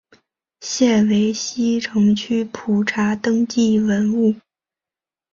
[0.61, 4.33] 现为西城区普查登记文物。